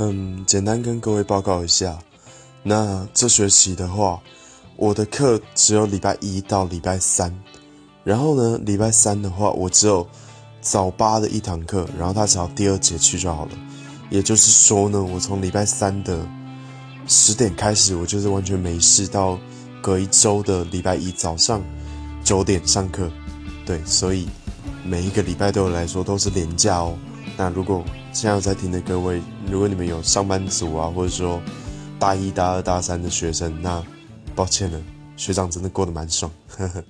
[0.00, 1.98] 嗯，简单跟各位报告一下，
[2.62, 4.20] 那这学期的话，
[4.76, 7.36] 我的课只有礼拜一到礼拜三，
[8.04, 10.06] 然后呢，礼拜三的话，我只有
[10.60, 13.50] 早八的一堂课，然后他只要第二节去就好了。
[14.08, 16.24] 也就是说呢，我从礼拜三的
[17.08, 19.36] 十点开始，我就是完全没事，到
[19.82, 21.60] 隔一周的礼拜一早上
[22.22, 23.10] 九点上课。
[23.66, 24.28] 对，所以
[24.84, 26.96] 每一个礼拜对我来说都是廉价哦。
[27.36, 27.84] 那如果
[28.20, 31.40] 现在在听的各位，如果你们有上班族啊，或者说
[32.00, 33.80] 大一、大二、大三的学生，那
[34.34, 34.82] 抱歉了，
[35.16, 36.82] 学长真的过得蛮爽，呵呵。